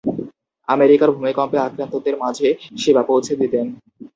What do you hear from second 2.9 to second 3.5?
পৌঁছে